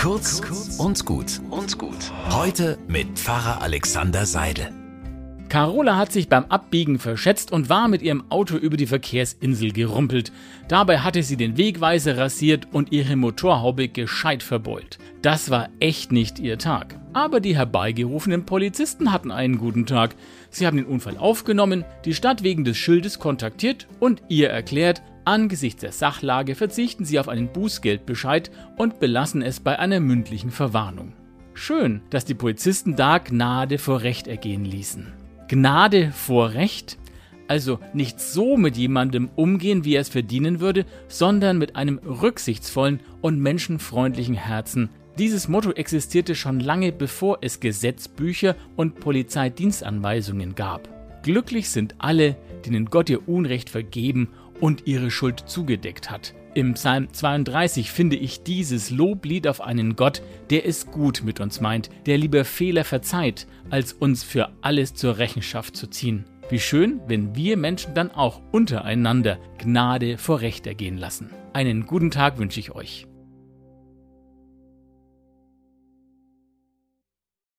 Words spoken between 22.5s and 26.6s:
des Schildes kontaktiert und ihr erklärt, angesichts der Sachlage